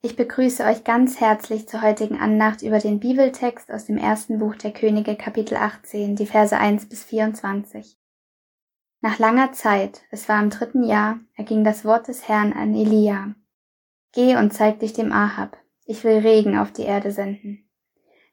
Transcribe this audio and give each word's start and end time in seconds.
Ich 0.00 0.14
begrüße 0.14 0.62
euch 0.62 0.84
ganz 0.84 1.18
herzlich 1.18 1.68
zur 1.68 1.82
heutigen 1.82 2.20
Andacht 2.20 2.62
über 2.62 2.78
den 2.78 3.00
Bibeltext 3.00 3.68
aus 3.68 3.86
dem 3.86 3.98
ersten 3.98 4.38
Buch 4.38 4.54
der 4.54 4.70
Könige 4.70 5.16
Kapitel 5.16 5.56
18, 5.56 6.14
die 6.14 6.26
Verse 6.26 6.56
1 6.56 6.88
bis 6.88 7.02
24. 7.02 7.98
Nach 9.00 9.18
langer 9.18 9.50
Zeit, 9.50 10.02
es 10.12 10.28
war 10.28 10.40
im 10.40 10.50
dritten 10.50 10.84
Jahr, 10.84 11.18
erging 11.34 11.64
das 11.64 11.84
Wort 11.84 12.06
des 12.06 12.28
Herrn 12.28 12.52
an 12.52 12.76
Elia. 12.76 13.34
Geh 14.12 14.36
und 14.36 14.52
zeig 14.52 14.78
dich 14.78 14.92
dem 14.92 15.10
Ahab, 15.10 15.56
ich 15.84 16.04
will 16.04 16.18
Regen 16.18 16.56
auf 16.56 16.70
die 16.70 16.84
Erde 16.84 17.10
senden. 17.10 17.68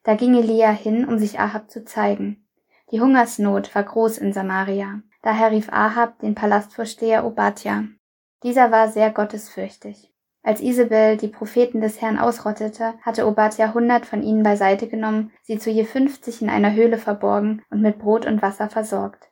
Da 0.04 0.14
ging 0.14 0.36
Elia 0.36 0.70
hin, 0.70 1.04
um 1.04 1.18
sich 1.18 1.40
Ahab 1.40 1.68
zu 1.68 1.84
zeigen. 1.84 2.46
Die 2.92 3.00
Hungersnot 3.00 3.74
war 3.74 3.82
groß 3.82 4.18
in 4.18 4.32
Samaria. 4.32 5.02
Daher 5.20 5.50
rief 5.50 5.72
Ahab 5.72 6.20
den 6.20 6.36
Palastvorsteher 6.36 7.26
Obadja. 7.26 7.86
Dieser 8.44 8.70
war 8.70 8.88
sehr 8.88 9.10
gottesfürchtig. 9.10 10.12
Als 10.46 10.60
Isabel 10.60 11.16
die 11.16 11.26
Propheten 11.26 11.80
des 11.80 12.00
Herrn 12.00 12.20
ausrottete, 12.20 12.94
hatte 13.02 13.26
Obadja 13.26 13.74
hundert 13.74 14.06
von 14.06 14.22
ihnen 14.22 14.44
beiseite 14.44 14.86
genommen, 14.86 15.32
sie 15.42 15.58
zu 15.58 15.70
je 15.70 15.82
fünfzig 15.82 16.40
in 16.40 16.48
einer 16.48 16.72
Höhle 16.72 16.98
verborgen 16.98 17.62
und 17.68 17.82
mit 17.82 17.98
Brot 17.98 18.26
und 18.26 18.42
Wasser 18.42 18.70
versorgt. 18.70 19.28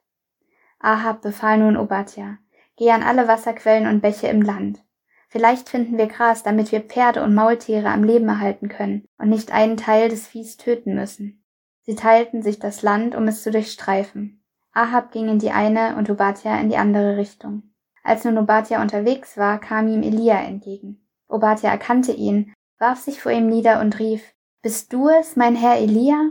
Ahab 0.80 1.22
befahl 1.22 1.58
nun 1.58 1.77
Obadja, 1.77 2.38
geh 2.77 2.91
an 2.91 3.05
alle 3.05 3.28
Wasserquellen 3.28 3.86
und 3.86 4.00
Bäche 4.00 4.27
im 4.27 4.42
Land. 4.42 4.82
Vielleicht 5.28 5.69
finden 5.69 5.98
wir 5.98 6.08
Gras, 6.08 6.42
damit 6.42 6.72
wir 6.72 6.80
Pferde 6.80 7.22
und 7.22 7.33
Maultiere 7.33 7.91
am 7.91 8.02
Leben 8.02 8.28
erhalten 8.28 8.69
können 8.69 9.06
und 9.16 9.28
nicht 9.28 9.52
einen 9.52 9.77
Teil 9.77 10.08
des 10.08 10.27
Viehs 10.27 10.56
töten 10.56 10.96
müssen. 10.96 11.44
Sie 11.83 11.94
teilten 11.94 12.42
sich 12.42 12.58
das 12.58 12.83
Land, 12.83 13.14
um 13.14 13.28
es 13.28 13.44
zu 13.44 13.52
durchstreifen. 13.52 14.42
Ahab 14.72 15.12
ging 15.12 15.28
in 15.28 15.38
die 15.38 15.52
eine 15.52 15.94
und 15.94 16.10
Obadja 16.10 16.58
in 16.58 16.70
die 16.70 16.77
andere 16.77 17.16
Richtung. 17.16 17.62
Als 18.02 18.24
nun 18.24 18.36
Obadja 18.36 18.83
unterwegs 18.83 19.36
war, 19.36 19.60
kam 19.60 19.86
ihm 19.86 20.02
Elia 20.02 20.41
entgegen. 20.41 21.02
Obadja 21.34 21.70
erkannte 21.70 22.12
ihn, 22.12 22.55
warf 22.79 23.01
sich 23.01 23.20
vor 23.20 23.33
ihm 23.33 23.48
nieder 23.48 23.80
und 23.80 23.98
rief, 23.98 24.23
Bist 24.62 24.92
du 24.92 25.08
es, 25.08 25.34
mein 25.34 25.56
Herr 25.56 25.78
Elia? 25.78 26.31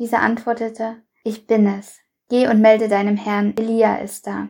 Dieser 0.00 0.18
antwortete, 0.18 0.96
Ich 1.22 1.46
bin 1.46 1.68
es. 1.68 2.00
Geh 2.28 2.48
und 2.48 2.60
melde 2.60 2.88
deinem 2.88 3.16
Herrn, 3.16 3.54
Elia 3.56 3.96
ist 3.98 4.26
da. 4.26 4.48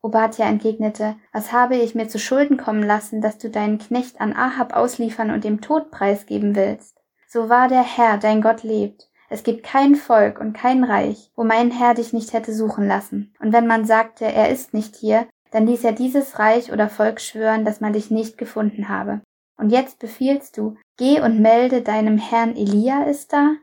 Obadja 0.00 0.46
entgegnete, 0.46 1.16
Was 1.34 1.52
habe 1.52 1.76
ich 1.76 1.94
mir 1.94 2.08
zu 2.08 2.18
Schulden 2.18 2.56
kommen 2.56 2.82
lassen, 2.82 3.20
dass 3.20 3.36
du 3.36 3.50
deinen 3.50 3.76
Knecht 3.76 4.22
an 4.22 4.32
Ahab 4.32 4.74
ausliefern 4.74 5.30
und 5.30 5.44
dem 5.44 5.60
Tod 5.60 5.90
preisgeben 5.90 6.56
willst? 6.56 6.96
So 7.28 7.50
wahr 7.50 7.68
der 7.68 7.82
Herr, 7.82 8.16
dein 8.16 8.40
Gott 8.40 8.62
lebt. 8.62 9.10
Es 9.28 9.42
gibt 9.42 9.64
kein 9.64 9.96
Volk 9.96 10.40
und 10.40 10.54
kein 10.54 10.82
Reich, 10.82 11.30
wo 11.36 11.44
mein 11.44 11.70
Herr 11.70 11.92
dich 11.92 12.14
nicht 12.14 12.32
hätte 12.32 12.54
suchen 12.54 12.86
lassen. 12.86 13.34
Und 13.38 13.52
wenn 13.52 13.66
man 13.66 13.84
sagte, 13.84 14.24
er 14.24 14.48
ist 14.48 14.72
nicht 14.72 14.96
hier, 14.96 15.26
dann 15.50 15.66
ließ 15.66 15.84
er 15.84 15.92
dieses 15.92 16.38
Reich 16.38 16.72
oder 16.72 16.88
Volk 16.88 17.20
schwören, 17.20 17.64
dass 17.66 17.80
man 17.80 17.92
dich 17.92 18.10
nicht 18.10 18.38
gefunden 18.38 18.88
habe. 18.88 19.20
Und 19.56 19.70
jetzt 19.70 19.98
befiehlst 19.98 20.58
du, 20.58 20.76
geh 20.96 21.20
und 21.20 21.40
melde 21.40 21.82
deinem 21.82 22.18
Herrn 22.18 22.56
Elia 22.56 23.04
ist 23.04 23.32
da? 23.32 23.54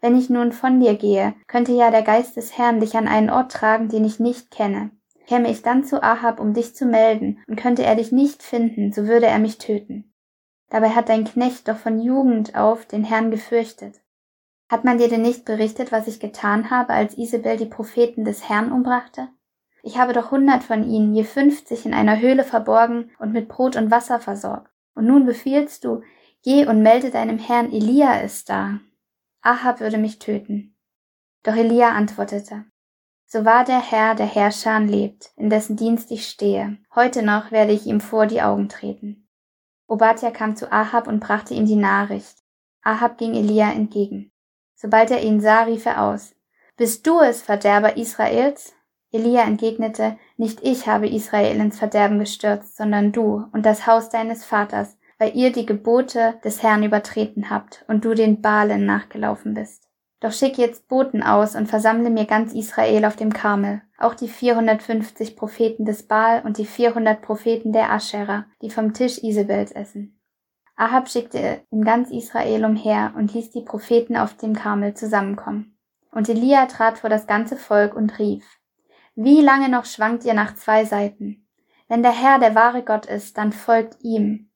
Wenn 0.00 0.16
ich 0.16 0.30
nun 0.30 0.52
von 0.52 0.80
dir 0.80 0.94
gehe, 0.94 1.34
könnte 1.46 1.72
ja 1.72 1.90
der 1.90 2.02
Geist 2.02 2.36
des 2.36 2.58
Herrn 2.58 2.80
dich 2.80 2.96
an 2.96 3.06
einen 3.06 3.30
Ort 3.30 3.52
tragen, 3.52 3.88
den 3.88 4.04
ich 4.04 4.18
nicht 4.18 4.50
kenne. 4.50 4.90
Käme 5.26 5.50
ich 5.50 5.62
dann 5.62 5.84
zu 5.84 6.02
Ahab, 6.02 6.40
um 6.40 6.54
dich 6.54 6.74
zu 6.74 6.84
melden, 6.86 7.42
und 7.46 7.56
könnte 7.56 7.84
er 7.84 7.94
dich 7.94 8.10
nicht 8.10 8.42
finden, 8.42 8.92
so 8.92 9.06
würde 9.06 9.26
er 9.26 9.38
mich 9.38 9.58
töten. 9.58 10.12
Dabei 10.70 10.90
hat 10.90 11.08
dein 11.08 11.24
Knecht 11.24 11.68
doch 11.68 11.76
von 11.76 12.00
Jugend 12.00 12.56
auf 12.56 12.86
den 12.86 13.04
Herrn 13.04 13.30
gefürchtet. 13.30 14.00
Hat 14.70 14.84
man 14.84 14.98
dir 14.98 15.08
denn 15.08 15.22
nicht 15.22 15.44
berichtet, 15.44 15.92
was 15.92 16.08
ich 16.08 16.18
getan 16.18 16.70
habe, 16.70 16.94
als 16.94 17.16
Isabel 17.18 17.58
die 17.58 17.66
Propheten 17.66 18.24
des 18.24 18.48
Herrn 18.48 18.72
umbrachte? 18.72 19.28
Ich 19.82 19.98
habe 19.98 20.14
doch 20.14 20.30
hundert 20.30 20.64
von 20.64 20.82
ihnen, 20.82 21.14
je 21.14 21.24
fünfzig 21.24 21.84
in 21.84 21.92
einer 21.92 22.18
Höhle 22.20 22.42
verborgen 22.42 23.10
und 23.18 23.32
mit 23.32 23.48
Brot 23.48 23.76
und 23.76 23.90
Wasser 23.90 24.18
versorgt. 24.18 24.71
Und 24.94 25.06
nun 25.06 25.26
befiehlst 25.26 25.84
du, 25.84 26.02
geh 26.42 26.66
und 26.66 26.82
melde 26.82 27.10
deinem 27.10 27.38
Herrn, 27.38 27.72
Elia 27.72 28.20
ist 28.20 28.48
da. 28.48 28.80
Ahab 29.40 29.80
würde 29.80 29.98
mich 29.98 30.18
töten. 30.18 30.76
Doch 31.42 31.56
Elia 31.56 31.90
antwortete, 31.90 32.64
so 33.26 33.44
wahr 33.44 33.64
der 33.64 33.80
Herr 33.80 34.14
der 34.14 34.26
Herrscher 34.26 34.78
lebt, 34.80 35.32
in 35.36 35.48
dessen 35.48 35.76
Dienst 35.76 36.10
ich 36.10 36.28
stehe, 36.28 36.76
heute 36.94 37.22
noch 37.22 37.50
werde 37.50 37.72
ich 37.72 37.86
ihm 37.86 38.00
vor 38.00 38.26
die 38.26 38.42
Augen 38.42 38.68
treten. 38.68 39.26
Obadja 39.86 40.30
kam 40.30 40.54
zu 40.54 40.70
Ahab 40.70 41.08
und 41.08 41.20
brachte 41.20 41.54
ihm 41.54 41.66
die 41.66 41.76
Nachricht. 41.76 42.36
Ahab 42.82 43.18
ging 43.18 43.34
Elia 43.34 43.72
entgegen. 43.72 44.32
Sobald 44.74 45.10
er 45.10 45.22
ihn 45.22 45.40
sah, 45.40 45.62
rief 45.62 45.86
er 45.86 46.02
aus, 46.02 46.34
Bist 46.76 47.06
du 47.06 47.20
es, 47.20 47.42
Verderber 47.42 47.96
Israels? 47.96 48.74
Elia 49.12 49.42
entgegnete, 49.42 50.18
nicht 50.42 50.60
ich 50.62 50.88
habe 50.88 51.08
Israel 51.08 51.60
ins 51.60 51.78
Verderben 51.78 52.18
gestürzt, 52.18 52.76
sondern 52.76 53.12
du 53.12 53.44
und 53.52 53.64
das 53.64 53.86
Haus 53.86 54.08
deines 54.08 54.44
Vaters, 54.44 54.98
weil 55.16 55.36
ihr 55.36 55.52
die 55.52 55.66
Gebote 55.66 56.34
des 56.44 56.64
Herrn 56.64 56.82
übertreten 56.82 57.48
habt 57.48 57.84
und 57.86 58.04
du 58.04 58.12
den 58.12 58.42
Balen 58.42 58.84
nachgelaufen 58.84 59.54
bist. 59.54 59.88
Doch 60.18 60.32
schick 60.32 60.58
jetzt 60.58 60.88
Boten 60.88 61.22
aus 61.22 61.54
und 61.54 61.68
versammle 61.68 62.10
mir 62.10 62.24
ganz 62.24 62.54
Israel 62.54 63.04
auf 63.04 63.14
dem 63.14 63.32
Karmel, 63.32 63.82
auch 63.98 64.14
die 64.14 64.26
450 64.26 65.36
Propheten 65.36 65.84
des 65.84 66.08
Baal 66.08 66.42
und 66.44 66.58
die 66.58 66.66
400 66.66 67.22
Propheten 67.22 67.72
der 67.72 67.92
Aschera, 67.92 68.46
die 68.62 68.70
vom 68.70 68.94
Tisch 68.94 69.22
Isabels 69.22 69.70
essen. 69.70 70.20
Ahab 70.74 71.08
schickte 71.08 71.60
in 71.70 71.84
ganz 71.84 72.10
Israel 72.10 72.64
umher 72.64 73.12
und 73.16 73.32
ließ 73.32 73.52
die 73.52 73.62
Propheten 73.62 74.16
auf 74.16 74.36
dem 74.36 74.54
Karmel 74.54 74.94
zusammenkommen. 74.94 75.78
Und 76.10 76.28
Elia 76.28 76.66
trat 76.66 76.98
vor 76.98 77.10
das 77.10 77.28
ganze 77.28 77.56
Volk 77.56 77.94
und 77.94 78.18
rief, 78.18 78.44
wie 79.14 79.40
lange 79.40 79.68
noch 79.68 79.84
schwankt 79.84 80.24
ihr 80.24 80.34
nach 80.34 80.54
zwei 80.54 80.84
Seiten? 80.84 81.46
Wenn 81.88 82.02
der 82.02 82.12
Herr 82.12 82.38
der 82.38 82.54
wahre 82.54 82.82
Gott 82.82 83.06
ist, 83.06 83.36
dann 83.36 83.52
folgt 83.52 84.02
ihm. 84.02 84.50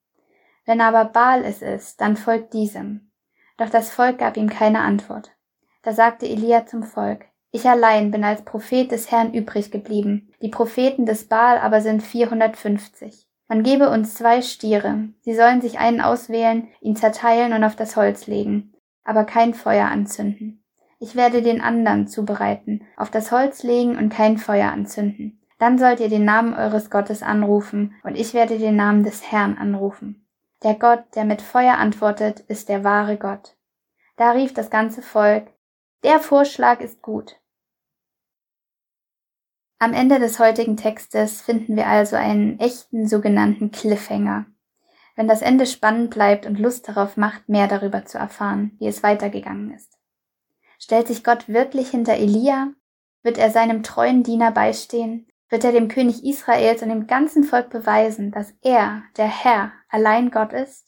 Wenn 0.64 0.80
aber 0.80 1.04
Baal 1.04 1.44
es 1.44 1.62
ist, 1.62 2.00
dann 2.00 2.16
folgt 2.16 2.54
diesem. 2.54 3.10
Doch 3.58 3.68
das 3.68 3.90
Volk 3.90 4.18
gab 4.18 4.36
ihm 4.36 4.48
keine 4.48 4.80
Antwort. 4.80 5.32
Da 5.82 5.92
sagte 5.92 6.26
Elia 6.26 6.66
zum 6.66 6.82
Volk, 6.82 7.26
ich 7.52 7.66
allein 7.66 8.10
bin 8.10 8.24
als 8.24 8.42
Prophet 8.42 8.90
des 8.90 9.10
Herrn 9.10 9.32
übrig 9.32 9.70
geblieben, 9.70 10.32
die 10.42 10.48
Propheten 10.48 11.06
des 11.06 11.28
Baal 11.28 11.58
aber 11.58 11.80
sind 11.80 12.02
450. 12.02 13.28
Man 13.48 13.62
gebe 13.62 13.90
uns 13.90 14.14
zwei 14.14 14.42
Stiere, 14.42 15.08
sie 15.20 15.34
sollen 15.34 15.60
sich 15.60 15.78
einen 15.78 16.00
auswählen, 16.00 16.68
ihn 16.80 16.96
zerteilen 16.96 17.52
und 17.52 17.62
auf 17.62 17.76
das 17.76 17.96
Holz 17.96 18.26
legen, 18.26 18.74
aber 19.04 19.24
kein 19.24 19.54
Feuer 19.54 19.86
anzünden. 19.86 20.64
Ich 20.98 21.14
werde 21.14 21.42
den 21.42 21.60
anderen 21.60 22.08
zubereiten, 22.08 22.86
auf 22.96 23.10
das 23.10 23.30
Holz 23.30 23.62
legen 23.62 23.96
und 23.96 24.08
kein 24.08 24.38
Feuer 24.38 24.72
anzünden. 24.72 25.42
Dann 25.58 25.78
sollt 25.78 26.00
ihr 26.00 26.08
den 26.08 26.24
Namen 26.24 26.54
eures 26.54 26.90
Gottes 26.90 27.22
anrufen, 27.22 27.94
und 28.02 28.14
ich 28.14 28.34
werde 28.34 28.58
den 28.58 28.76
Namen 28.76 29.04
des 29.04 29.30
Herrn 29.30 29.56
anrufen. 29.56 30.26
Der 30.62 30.74
Gott, 30.74 31.04
der 31.14 31.24
mit 31.24 31.42
Feuer 31.42 31.76
antwortet, 31.76 32.40
ist 32.40 32.68
der 32.68 32.84
wahre 32.84 33.16
Gott. 33.16 33.56
Da 34.16 34.30
rief 34.30 34.54
das 34.54 34.70
ganze 34.70 35.02
Volk, 35.02 35.48
der 36.02 36.20
Vorschlag 36.20 36.80
ist 36.80 37.02
gut. 37.02 37.36
Am 39.78 39.92
Ende 39.92 40.18
des 40.18 40.38
heutigen 40.38 40.78
Textes 40.78 41.42
finden 41.42 41.76
wir 41.76 41.86
also 41.86 42.16
einen 42.16 42.58
echten 42.58 43.06
sogenannten 43.06 43.70
Cliffhanger. 43.70 44.46
Wenn 45.16 45.28
das 45.28 45.42
Ende 45.42 45.66
spannend 45.66 46.10
bleibt 46.10 46.46
und 46.46 46.58
Lust 46.58 46.88
darauf 46.88 47.18
macht, 47.18 47.48
mehr 47.48 47.68
darüber 47.68 48.06
zu 48.06 48.16
erfahren, 48.16 48.72
wie 48.78 48.86
es 48.86 49.02
weitergegangen 49.02 49.74
ist. 49.74 49.95
Stellt 50.78 51.08
sich 51.08 51.24
Gott 51.24 51.48
wirklich 51.48 51.90
hinter 51.90 52.14
Elia? 52.14 52.72
Wird 53.22 53.38
er 53.38 53.50
seinem 53.50 53.82
treuen 53.82 54.22
Diener 54.22 54.52
beistehen? 54.52 55.26
Wird 55.48 55.64
er 55.64 55.72
dem 55.72 55.88
König 55.88 56.24
Israels 56.24 56.82
und 56.82 56.88
dem 56.88 57.06
ganzen 57.06 57.44
Volk 57.44 57.70
beweisen, 57.70 58.32
dass 58.32 58.54
er, 58.62 59.02
der 59.16 59.26
Herr, 59.26 59.72
allein 59.88 60.30
Gott 60.30 60.52
ist? 60.52 60.86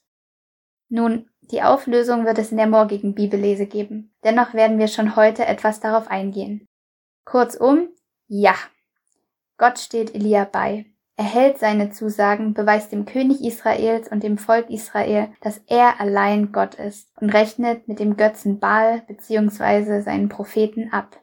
Nun, 0.88 1.30
die 1.42 1.62
Auflösung 1.62 2.24
wird 2.24 2.38
es 2.38 2.50
in 2.50 2.56
der 2.56 2.66
morgigen 2.66 3.14
Bibellese 3.14 3.66
geben. 3.66 4.14
Dennoch 4.24 4.54
werden 4.54 4.78
wir 4.78 4.88
schon 4.88 5.16
heute 5.16 5.46
etwas 5.46 5.80
darauf 5.80 6.08
eingehen. 6.08 6.66
Kurzum, 7.24 7.88
ja. 8.26 8.54
Gott 9.56 9.78
steht 9.78 10.14
Elia 10.14 10.44
bei. 10.44 10.86
Er 11.18 11.24
hält 11.24 11.58
seine 11.58 11.90
Zusagen, 11.90 12.54
beweist 12.54 12.92
dem 12.92 13.04
König 13.04 13.44
Israels 13.44 14.06
und 14.06 14.22
dem 14.22 14.38
Volk 14.38 14.70
Israel, 14.70 15.30
dass 15.40 15.60
er 15.66 16.00
allein 16.00 16.52
Gott 16.52 16.76
ist 16.76 17.10
und 17.20 17.30
rechnet 17.30 17.88
mit 17.88 17.98
dem 17.98 18.16
Götzen 18.16 18.60
Baal 18.60 19.02
bzw. 19.08 20.00
seinen 20.00 20.28
Propheten 20.28 20.92
ab. 20.92 21.20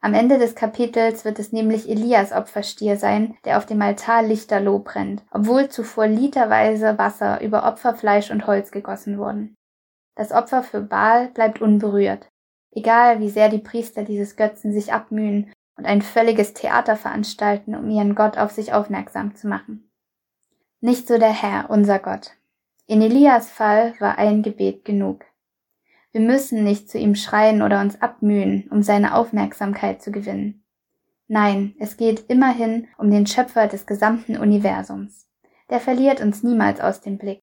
Am 0.00 0.14
Ende 0.14 0.38
des 0.38 0.54
Kapitels 0.54 1.26
wird 1.26 1.38
es 1.38 1.52
nämlich 1.52 1.90
Elias 1.90 2.32
Opferstier 2.32 2.96
sein, 2.96 3.36
der 3.44 3.58
auf 3.58 3.66
dem 3.66 3.82
Altar 3.82 4.22
lichterloh 4.22 4.78
brennt, 4.78 5.22
obwohl 5.30 5.68
zuvor 5.68 6.06
literweise 6.06 6.96
Wasser 6.96 7.42
über 7.42 7.68
Opferfleisch 7.68 8.30
und 8.30 8.46
Holz 8.46 8.70
gegossen 8.70 9.18
wurden. 9.18 9.54
Das 10.16 10.32
Opfer 10.32 10.62
für 10.62 10.80
Baal 10.80 11.28
bleibt 11.28 11.60
unberührt. 11.60 12.30
Egal 12.70 13.20
wie 13.20 13.28
sehr 13.28 13.50
die 13.50 13.58
Priester 13.58 14.04
dieses 14.04 14.36
Götzen 14.36 14.72
sich 14.72 14.94
abmühen 14.94 15.52
und 15.76 15.86
ein 15.86 16.02
völliges 16.02 16.54
Theater 16.54 16.96
veranstalten, 16.96 17.74
um 17.74 17.90
ihren 17.90 18.14
Gott 18.14 18.38
auf 18.38 18.50
sich 18.52 18.72
aufmerksam 18.72 19.34
zu 19.34 19.48
machen. 19.48 19.90
Nicht 20.80 21.08
so 21.08 21.18
der 21.18 21.32
Herr, 21.32 21.70
unser 21.70 21.98
Gott. 21.98 22.32
In 22.86 23.00
Elias 23.00 23.50
Fall 23.50 23.94
war 23.98 24.18
ein 24.18 24.42
Gebet 24.42 24.84
genug. 24.84 25.24
Wir 26.12 26.20
müssen 26.20 26.62
nicht 26.62 26.90
zu 26.90 26.98
ihm 26.98 27.14
schreien 27.14 27.62
oder 27.62 27.80
uns 27.80 28.00
abmühen, 28.00 28.68
um 28.70 28.82
seine 28.82 29.14
Aufmerksamkeit 29.14 30.02
zu 30.02 30.12
gewinnen. 30.12 30.62
Nein, 31.26 31.74
es 31.78 31.96
geht 31.96 32.26
immerhin 32.28 32.86
um 32.98 33.10
den 33.10 33.26
Schöpfer 33.26 33.66
des 33.66 33.86
gesamten 33.86 34.36
Universums. 34.36 35.26
Der 35.70 35.80
verliert 35.80 36.20
uns 36.20 36.42
niemals 36.42 36.80
aus 36.80 37.00
dem 37.00 37.18
Blick. 37.18 37.40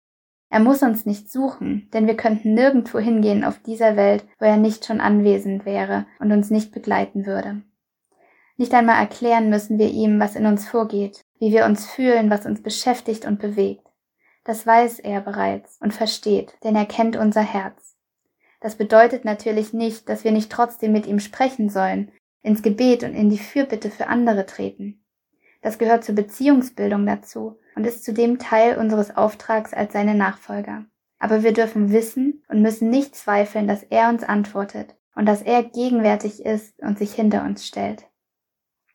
Er 0.50 0.62
muss 0.62 0.82
uns 0.82 1.06
nicht 1.06 1.30
suchen, 1.30 1.90
denn 1.94 2.08
wir 2.08 2.16
könnten 2.16 2.54
nirgendwo 2.54 3.00
hingehen 3.00 3.44
auf 3.44 3.60
dieser 3.60 3.98
Welt, 3.98 4.26
wo 4.40 4.46
er 4.46 4.58
nicht 4.58 4.86
schon 4.86 5.02
anwesend 5.02 5.66
wäre 5.66 6.06
und 6.20 6.32
uns 6.32 6.50
nicht 6.50 6.72
begleiten 6.72 7.26
würde. 7.26 7.62
Nicht 8.58 8.74
einmal 8.74 9.00
erklären 9.00 9.50
müssen 9.50 9.80
wir 9.80 9.90
ihm, 9.90 10.20
was 10.20 10.36
in 10.36 10.46
uns 10.46 10.68
vorgeht, 10.68 11.26
wie 11.40 11.52
wir 11.52 11.66
uns 11.66 11.86
fühlen, 11.86 12.30
was 12.30 12.46
uns 12.46 12.64
beschäftigt 12.64 13.26
und 13.26 13.40
bewegt. 13.40 13.86
Das 14.46 14.66
weiß 14.66 15.00
er 15.00 15.22
bereits 15.22 15.78
und 15.82 15.94
versteht, 15.94 16.54
denn 16.64 16.76
er 16.76 16.86
kennt 16.86 17.18
unser 17.18 17.42
Herz. 17.42 17.96
Das 18.62 18.76
bedeutet 18.76 19.26
natürlich 19.26 19.74
nicht, 19.74 20.08
dass 20.08 20.24
wir 20.24 20.32
nicht 20.32 20.52
trotzdem 20.52 20.92
mit 20.92 21.06
ihm 21.06 21.20
sprechen 21.20 21.70
sollen, 21.70 22.12
ins 22.42 22.62
Gebet 22.62 23.04
und 23.04 23.14
in 23.14 23.30
die 23.30 23.40
Fürbitte 23.40 23.90
für 23.90 24.08
andere 24.08 24.46
treten. 24.46 25.04
Das 25.62 25.78
gehört 25.78 26.04
zur 26.04 26.16
Beziehungsbildung 26.16 27.06
dazu 27.06 27.60
und 27.76 27.86
ist 27.86 28.04
zudem 28.04 28.40
Teil 28.40 28.78
unseres 28.78 29.18
Auftrags 29.18 29.74
als 29.74 29.94
seine 29.94 30.16
Nachfolger. 30.16 30.86
Aber 31.20 31.44
wir 31.44 31.54
dürfen 31.54 31.92
wissen 31.92 32.44
und 32.48 32.62
müssen 32.62 32.90
nicht 32.90 33.16
zweifeln, 33.16 33.68
dass 33.68 33.84
er 33.84 34.10
uns 34.10 34.24
antwortet 34.24 34.96
und 35.16 35.26
dass 35.26 35.42
er 35.42 35.64
gegenwärtig 35.64 36.46
ist 36.46 36.80
und 36.82 37.00
sich 37.00 37.14
hinter 37.14 37.44
uns 37.44 37.66
stellt. 37.66 38.06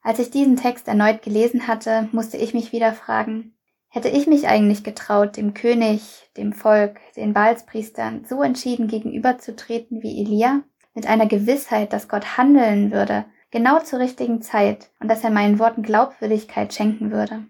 Als 0.03 0.19
ich 0.19 0.31
diesen 0.31 0.57
Text 0.57 0.89
erneut 0.89 1.23
gelesen 1.23 1.67
hatte, 1.67 2.09
musste 2.13 2.37
ich 2.37 2.55
mich 2.55 2.73
wieder 2.73 2.93
fragen, 2.93 3.55
hätte 3.89 4.09
ich 4.09 4.27
mich 4.27 4.49
eigentlich 4.49 4.85
getraut, 4.85 5.37
dem 5.37 5.53
König, 5.53 6.31
dem 6.37 6.53
Volk, 6.53 7.01
den 7.17 7.35
Baalspriestern 7.35 8.25
so 8.25 8.43
entschieden 8.43 8.89
gegenüberzutreten 8.89 10.03
wie 10.03 10.21
Elia, 10.21 10.63
mit 10.95 11.07
einer 11.07 11.27
Gewissheit, 11.27 11.93
dass 11.93 12.09
Gott 12.09 12.37
handeln 12.39 12.93
würde 12.93 13.25
genau 13.51 13.81
zur 13.81 13.99
richtigen 13.99 14.43
Zeit 14.43 14.91
und 15.01 15.09
dass 15.09 15.25
er 15.25 15.31
meinen 15.31 15.59
Worten 15.59 15.83
Glaubwürdigkeit 15.83 16.73
schenken 16.73 17.11
würde. 17.11 17.47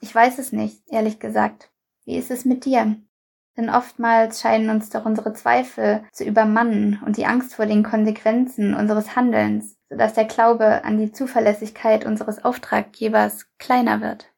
Ich 0.00 0.14
weiß 0.14 0.38
es 0.38 0.52
nicht, 0.52 0.82
ehrlich 0.88 1.20
gesagt. 1.20 1.70
Wie 2.04 2.16
ist 2.16 2.30
es 2.30 2.44
mit 2.44 2.64
dir? 2.64 2.96
Denn 3.56 3.68
oftmals 3.68 4.40
scheinen 4.40 4.70
uns 4.70 4.88
doch 4.88 5.04
unsere 5.04 5.34
Zweifel 5.34 6.04
zu 6.12 6.24
übermannen 6.24 7.02
und 7.04 7.18
die 7.18 7.26
Angst 7.26 7.54
vor 7.54 7.66
den 7.66 7.82
Konsequenzen 7.82 8.74
unseres 8.74 9.14
Handelns, 9.14 9.76
sodass 9.90 10.14
der 10.14 10.24
Glaube 10.24 10.84
an 10.84 10.98
die 10.98 11.12
Zuverlässigkeit 11.12 12.06
unseres 12.06 12.44
Auftraggebers 12.44 13.46
kleiner 13.58 14.00
wird. 14.00 14.32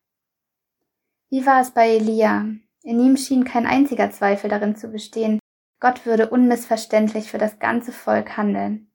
Wie 1.31 1.47
war 1.47 1.61
es 1.61 1.71
bei 1.71 1.91
Elia? 1.91 2.47
In 2.83 3.01
ihm 3.01 3.17
schien 3.17 3.45
kein 3.45 3.67
einziger 3.67 4.11
Zweifel 4.11 4.51
darin 4.51 4.77
zu 4.77 4.89
bestehen, 4.89 5.39
Gott 5.81 6.07
würde 6.07 6.31
unmissverständlich 6.31 7.31
für 7.31 7.39
das 7.39 7.59
ganze 7.59 7.93
Volk 7.93 8.37
handeln. 8.37 8.91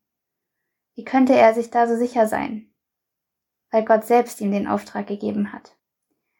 Wie 0.96 1.04
könnte 1.06 1.36
er 1.36 1.54
sich 1.54 1.70
da 1.70 1.88
so 1.88 1.96
sicher 1.96 2.28
sein? 2.28 2.74
Weil 3.72 3.86
Gott 3.86 4.06
selbst 4.06 4.42
ihm 4.42 4.52
den 4.52 4.68
Auftrag 4.68 5.08
gegeben 5.08 5.54
hat. 5.54 5.79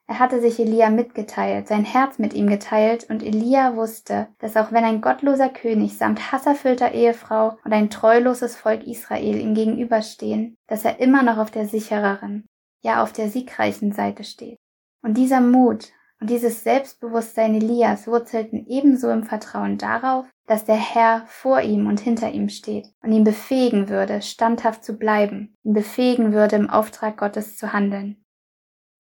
Er 0.10 0.18
hatte 0.18 0.42
sich 0.42 0.60
Elia 0.60 0.90
mitgeteilt, 0.90 1.68
sein 1.68 1.86
Herz 1.86 2.18
mit 2.18 2.34
ihm 2.34 2.48
geteilt, 2.48 3.08
und 3.12 3.22
Elia 3.22 3.76
wusste, 3.76 4.28
dass 4.40 4.58
auch 4.58 4.72
wenn 4.72 4.84
ein 4.84 5.02
gottloser 5.02 5.50
König 5.50 6.00
samt 6.00 6.32
hasserfüllter 6.32 6.94
Ehefrau 6.94 7.60
und 7.64 7.74
ein 7.74 7.92
treuloses 7.92 8.56
Volk 8.56 8.88
Israel 8.88 9.40
ihm 9.40 9.54
gegenüberstehen, 9.54 10.58
dass 10.66 10.84
er 10.84 11.00
immer 11.00 11.22
noch 11.22 11.38
auf 11.38 11.52
der 11.52 11.68
sichereren, 11.68 12.48
ja 12.82 13.04
auf 13.04 13.14
der 13.14 13.30
siegreichen 13.30 13.92
Seite 13.92 14.24
steht. 14.24 14.58
Und 15.04 15.16
dieser 15.16 15.42
Mut 15.42 15.90
und 16.20 16.32
dieses 16.32 16.64
Selbstbewusstsein 16.64 17.54
Elias 17.54 18.08
wurzelten 18.08 18.66
ebenso 18.66 19.12
im 19.12 19.22
Vertrauen 19.22 19.78
darauf, 19.78 20.26
dass 20.48 20.66
der 20.66 20.76
Herr 20.76 21.22
vor 21.28 21.62
ihm 21.62 21.86
und 21.86 22.00
hinter 22.00 22.32
ihm 22.32 22.50
steht 22.50 22.88
und 23.04 23.12
ihn 23.12 23.24
befähigen 23.24 23.90
würde, 23.90 24.24
standhaft 24.24 24.84
zu 24.84 24.98
bleiben, 24.98 25.56
ihn 25.64 25.74
befähigen 25.74 26.34
würde, 26.34 26.56
im 26.56 26.68
Auftrag 26.68 27.18
Gottes 27.18 27.58
zu 27.58 27.74
handeln. 27.74 28.26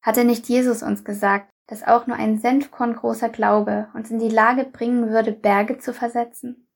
Hatte 0.01 0.23
nicht 0.23 0.47
Jesus 0.47 0.83
uns 0.83 1.03
gesagt, 1.03 1.49
dass 1.67 1.83
auch 1.83 2.07
nur 2.07 2.17
ein 2.17 2.37
Senfkorn 2.39 2.95
großer 2.95 3.29
Glaube 3.29 3.89
uns 3.93 4.09
in 4.11 4.19
die 4.19 4.29
Lage 4.29 4.63
bringen 4.63 5.09
würde, 5.09 5.31
Berge 5.31 5.77
zu 5.77 5.93
versetzen? 5.93 6.67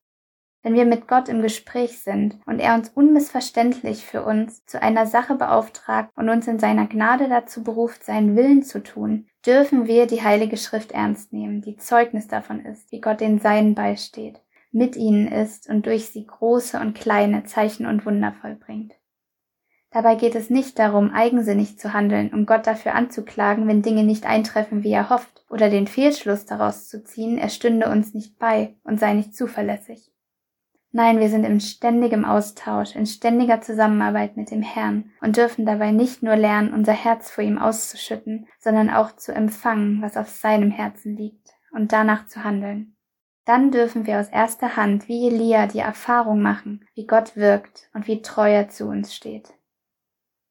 Wenn 0.62 0.75
wir 0.75 0.86
mit 0.86 1.08
Gott 1.08 1.28
im 1.28 1.42
Gespräch 1.42 2.00
sind 2.00 2.40
und 2.46 2.60
er 2.60 2.75
uns 2.75 2.90
unmissverständlich 2.90 4.06
für 4.06 4.24
uns 4.24 4.66
zu 4.66 4.81
einer 4.81 5.06
Sache 5.06 5.36
beauftragt 5.36 6.10
und 6.16 6.30
uns 6.30 6.48
in 6.48 6.58
seiner 6.58 6.88
Gnade 6.88 7.28
dazu 7.28 7.64
beruft, 7.64 8.04
seinen 8.04 8.38
Willen 8.38 8.64
zu 8.64 8.81
tun, 8.81 9.28
dürfen 9.46 9.88
wir 9.88 10.08
die 10.08 10.24
Heilige 10.24 10.56
Schrift 10.56 10.94
ernst 10.94 11.34
nehmen, 11.34 11.62
die 11.62 11.76
Zeugnis 11.76 12.28
davon 12.28 12.66
ist, 12.66 12.92
wie 12.94 13.02
Gott 13.02 13.19
den 13.19 13.40
Seinen 13.40 13.76
beisteht 13.76 14.40
mit 14.74 14.96
ihnen 14.96 15.28
ist 15.28 15.69
und 15.69 15.86
durch 15.86 16.10
sie 16.10 16.26
große 16.26 16.80
und 16.80 16.96
kleine 16.96 17.44
Zeichen 17.44 17.86
und 17.86 18.06
Wunder 18.06 18.34
vollbringt. 18.42 18.94
Dabei 19.94 20.16
geht 20.16 20.34
es 20.34 20.50
nicht 20.50 20.80
darum, 20.80 21.12
eigensinnig 21.13 21.78
zu 21.78 21.94
handeln, 21.94 22.34
um 22.34 22.48
Gott 22.48 22.66
dafür 22.66 22.95
anzuklagen, 22.95 23.68
wenn 23.68 23.84
Dinge 23.84 24.04
nicht 24.04 24.25
eintreffen, 24.25 24.81
wie 24.84 24.92
er 24.92 25.12
hofft, 25.12 25.45
oder 25.51 25.69
den 25.69 25.86
Fehlschluss 25.86 26.45
daraus 26.45 26.90
zu 26.90 27.04
ziehen, 27.04 27.38
er 27.38 27.50
stünde 27.50 27.88
uns 27.88 28.16
nicht 28.16 28.40
bei 28.40 28.74
und 28.84 29.00
sei 29.00 29.13
nicht 29.13 29.36
zuverlässig. 29.36 30.12
Nein, 30.92 31.19
wir 31.19 31.30
sind 31.30 31.44
in 31.44 31.60
ständigem 31.60 32.25
Austausch, 32.25 32.95
in 32.95 33.06
ständiger 33.06 33.62
Zusammenarbeit 33.62 34.36
mit 34.36 34.50
dem 34.50 34.63
Herrn 34.63 35.12
und 35.22 35.38
dürfen 35.38 35.66
dabei 35.66 35.92
nicht 35.92 36.24
nur 36.24 36.36
lernen, 36.36 36.74
unser 36.74 36.94
Herz 36.94 37.30
vor 37.30 37.44
ihm 37.44 37.60
auszuschütten, 37.60 38.48
sondern 38.60 38.90
auch 38.90 39.16
zu 39.16 39.31
empfangen, 39.31 40.01
was 40.01 40.18
auf 40.18 40.30
seinem 40.30 40.72
Herzen 40.72 41.16
liegt, 41.16 41.54
und 41.72 41.92
danach 41.92 42.25
zu 42.25 42.44
handeln. 42.44 42.95
Dann 43.45 43.69
dürfen 43.69 44.07
wir 44.07 44.19
aus 44.19 44.30
erster 44.30 44.75
Hand 44.75 45.07
wie 45.07 45.28
Elia 45.28 45.68
die 45.68 45.80
Erfahrung 45.80 46.42
machen, 46.42 46.86
wie 46.95 47.06
Gott 47.06 47.36
wirkt 47.36 47.90
und 47.94 48.07
wie 48.07 48.24
treu 48.24 48.51
er 48.51 48.69
zu 48.69 48.88
uns 48.88 49.13
steht. 49.13 49.54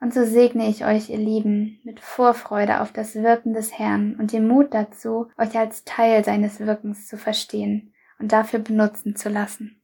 Und 0.03 0.13
so 0.13 0.25
segne 0.25 0.69
ich 0.69 0.85
euch, 0.85 1.11
ihr 1.11 1.19
Lieben, 1.19 1.79
mit 1.85 2.01
Vorfreude 2.01 2.81
auf 2.81 2.93
das 2.93 3.15
Wirken 3.15 3.55
des 3.55 3.79
Herrn 3.79 4.17
und 4.17 4.33
dem 4.33 4.49
Mut 4.49 4.75
dazu, 4.75 5.29
euch 5.39 5.57
als 5.57 5.85
Teil 5.85 6.25
seines 6.25 6.59
Wirkens 6.59 7.07
zu 7.07 7.17
verstehen 7.17 7.95
und 8.19 8.33
dafür 8.33 8.59
benutzen 8.59 9.15
zu 9.15 9.29
lassen. 9.29 9.81